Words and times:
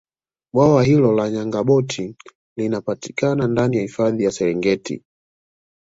bwawa 0.53 0.83
hilo 0.83 1.11
la 1.13 1.29
nyabogati 1.29 2.15
linapatikana 2.57 3.47
ndani 3.47 3.77
ya 3.77 3.81
hifadhi 3.83 4.23
ya 4.23 4.31
serengeti 4.31 5.03